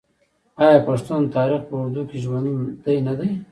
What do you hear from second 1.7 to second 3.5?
اوږدو کې ژوندی نه دی؟